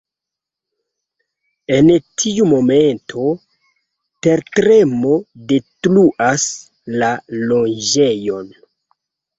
[1.75, 1.91] En
[2.21, 3.27] tiu momento,
[4.29, 5.15] tertremo
[5.55, 6.51] detruas
[6.99, 7.17] la
[7.55, 8.53] loĝejon.